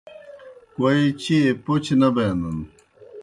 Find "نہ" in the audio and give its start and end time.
1.99-2.09